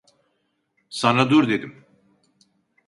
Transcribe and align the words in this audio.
Sana 0.89 1.29
dur 1.29 1.47
dedim! 1.49 1.85